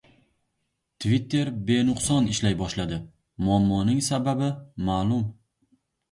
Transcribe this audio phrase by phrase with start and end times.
[1.03, 2.97] Twitter benuqson ishlay boshladi:
[3.49, 4.49] muammoning sababi
[4.89, 5.21] ma’lum